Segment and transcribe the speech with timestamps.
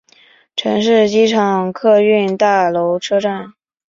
[0.55, 3.53] 城市机场客运大楼车站。